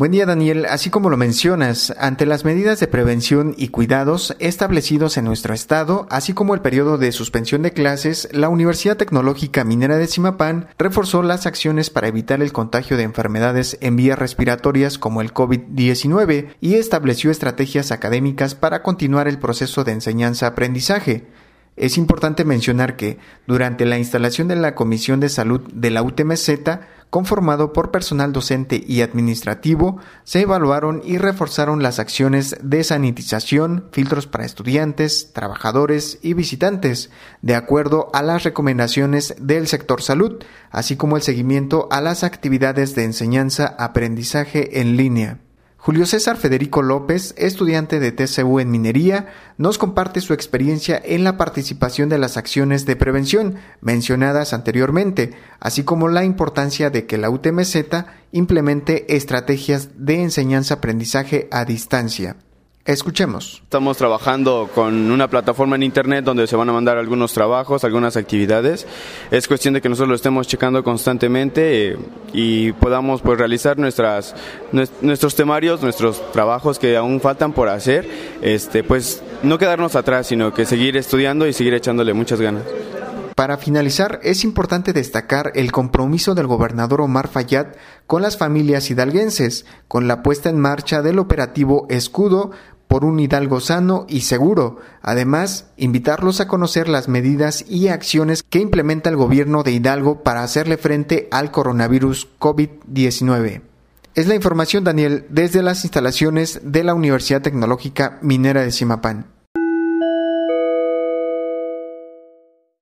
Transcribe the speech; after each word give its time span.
Buen 0.00 0.12
día 0.12 0.24
Daniel, 0.24 0.64
así 0.64 0.88
como 0.88 1.10
lo 1.10 1.18
mencionas, 1.18 1.92
ante 1.98 2.24
las 2.24 2.46
medidas 2.46 2.80
de 2.80 2.86
prevención 2.86 3.54
y 3.58 3.68
cuidados 3.68 4.34
establecidos 4.38 5.18
en 5.18 5.26
nuestro 5.26 5.52
estado, 5.52 6.06
así 6.08 6.32
como 6.32 6.54
el 6.54 6.62
periodo 6.62 6.96
de 6.96 7.12
suspensión 7.12 7.60
de 7.60 7.74
clases, 7.74 8.26
la 8.32 8.48
Universidad 8.48 8.96
Tecnológica 8.96 9.62
Minera 9.62 9.98
de 9.98 10.06
Simapán 10.06 10.68
reforzó 10.78 11.22
las 11.22 11.44
acciones 11.44 11.90
para 11.90 12.08
evitar 12.08 12.40
el 12.40 12.50
contagio 12.50 12.96
de 12.96 13.02
enfermedades 13.02 13.76
en 13.82 13.96
vías 13.96 14.18
respiratorias 14.18 14.96
como 14.96 15.20
el 15.20 15.34
COVID-19 15.34 16.54
y 16.62 16.76
estableció 16.76 17.30
estrategias 17.30 17.92
académicas 17.92 18.54
para 18.54 18.82
continuar 18.82 19.28
el 19.28 19.38
proceso 19.38 19.84
de 19.84 19.92
enseñanza-aprendizaje. 19.92 21.26
Es 21.76 21.98
importante 21.98 22.46
mencionar 22.46 22.96
que, 22.96 23.18
durante 23.46 23.84
la 23.84 23.98
instalación 23.98 24.48
de 24.48 24.56
la 24.56 24.74
Comisión 24.74 25.20
de 25.20 25.28
Salud 25.28 25.60
de 25.72 25.90
la 25.90 26.02
UTMZ, 26.02 26.50
conformado 27.10 27.72
por 27.72 27.90
personal 27.90 28.32
docente 28.32 28.82
y 28.86 29.02
administrativo, 29.02 29.98
se 30.24 30.40
evaluaron 30.40 31.02
y 31.04 31.18
reforzaron 31.18 31.82
las 31.82 31.98
acciones 31.98 32.56
de 32.62 32.82
sanitización, 32.84 33.88
filtros 33.92 34.26
para 34.26 34.46
estudiantes, 34.46 35.32
trabajadores 35.32 36.18
y 36.22 36.34
visitantes, 36.34 37.10
de 37.42 37.56
acuerdo 37.56 38.08
a 38.14 38.22
las 38.22 38.44
recomendaciones 38.44 39.34
del 39.38 39.66
sector 39.66 40.02
salud, 40.02 40.42
así 40.70 40.96
como 40.96 41.16
el 41.16 41.22
seguimiento 41.22 41.88
a 41.90 42.00
las 42.00 42.24
actividades 42.24 42.94
de 42.94 43.04
enseñanza-aprendizaje 43.04 44.80
en 44.80 44.96
línea. 44.96 45.38
Julio 45.82 46.04
César 46.04 46.36
Federico 46.36 46.82
López, 46.82 47.32
estudiante 47.38 48.00
de 48.00 48.12
TCU 48.12 48.60
en 48.60 48.70
minería, 48.70 49.32
nos 49.56 49.78
comparte 49.78 50.20
su 50.20 50.34
experiencia 50.34 51.00
en 51.02 51.24
la 51.24 51.38
participación 51.38 52.10
de 52.10 52.18
las 52.18 52.36
acciones 52.36 52.84
de 52.84 52.96
prevención 52.96 53.54
mencionadas 53.80 54.52
anteriormente, 54.52 55.32
así 55.58 55.82
como 55.82 56.08
la 56.08 56.22
importancia 56.24 56.90
de 56.90 57.06
que 57.06 57.16
la 57.16 57.30
UTMZ 57.30 57.76
implemente 58.30 59.16
estrategias 59.16 59.88
de 59.96 60.22
enseñanza-aprendizaje 60.22 61.48
a 61.50 61.64
distancia. 61.64 62.36
Escuchemos. 62.86 63.60
Estamos 63.62 63.98
trabajando 63.98 64.70
con 64.74 65.10
una 65.10 65.28
plataforma 65.28 65.76
en 65.76 65.82
internet 65.82 66.24
donde 66.24 66.46
se 66.46 66.56
van 66.56 66.70
a 66.70 66.72
mandar 66.72 66.96
algunos 66.96 67.34
trabajos, 67.34 67.84
algunas 67.84 68.16
actividades. 68.16 68.86
Es 69.30 69.46
cuestión 69.46 69.74
de 69.74 69.82
que 69.82 69.90
nosotros 69.90 70.08
lo 70.08 70.14
estemos 70.14 70.48
checando 70.48 70.82
constantemente 70.82 71.90
eh, 71.90 71.98
y 72.32 72.72
podamos 72.72 73.20
pues 73.20 73.38
realizar 73.38 73.78
nuestras 73.78 74.34
nuestros 75.02 75.34
temarios, 75.34 75.82
nuestros 75.82 76.32
trabajos 76.32 76.78
que 76.78 76.96
aún 76.96 77.20
faltan 77.20 77.52
por 77.52 77.68
hacer, 77.68 78.08
este 78.40 78.82
pues 78.82 79.22
no 79.42 79.58
quedarnos 79.58 79.94
atrás, 79.94 80.26
sino 80.26 80.54
que 80.54 80.64
seguir 80.64 80.96
estudiando 80.96 81.46
y 81.46 81.52
seguir 81.52 81.74
echándole 81.74 82.14
muchas 82.14 82.40
ganas. 82.40 82.64
Para 83.40 83.56
finalizar, 83.56 84.20
es 84.22 84.44
importante 84.44 84.92
destacar 84.92 85.52
el 85.54 85.72
compromiso 85.72 86.34
del 86.34 86.46
gobernador 86.46 87.00
Omar 87.00 87.26
Fayad 87.26 87.68
con 88.06 88.20
las 88.20 88.36
familias 88.36 88.90
hidalguenses, 88.90 89.64
con 89.88 90.06
la 90.06 90.22
puesta 90.22 90.50
en 90.50 90.60
marcha 90.60 91.00
del 91.00 91.18
operativo 91.18 91.86
Escudo 91.88 92.50
por 92.86 93.02
un 93.02 93.18
Hidalgo 93.18 93.60
sano 93.60 94.04
y 94.10 94.20
seguro. 94.20 94.80
Además, 95.00 95.70
invitarlos 95.78 96.42
a 96.42 96.48
conocer 96.48 96.86
las 96.86 97.08
medidas 97.08 97.64
y 97.66 97.88
acciones 97.88 98.42
que 98.42 98.58
implementa 98.58 99.08
el 99.08 99.16
gobierno 99.16 99.62
de 99.62 99.72
Hidalgo 99.72 100.22
para 100.22 100.42
hacerle 100.42 100.76
frente 100.76 101.26
al 101.30 101.50
coronavirus 101.50 102.28
COVID-19. 102.38 103.62
Es 104.16 104.26
la 104.26 104.34
información, 104.34 104.84
Daniel, 104.84 105.24
desde 105.30 105.62
las 105.62 105.82
instalaciones 105.84 106.60
de 106.62 106.84
la 106.84 106.92
Universidad 106.92 107.40
Tecnológica 107.40 108.18
Minera 108.20 108.60
de 108.60 108.70
Simapán. 108.70 109.39